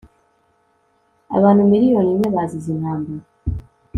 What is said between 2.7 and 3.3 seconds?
intambara